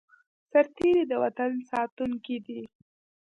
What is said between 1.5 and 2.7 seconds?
ساتونکی دی